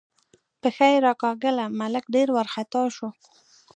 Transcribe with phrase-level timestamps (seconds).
[0.61, 3.09] پښه یې راکاږله، ملک ډېر وارخطا شو.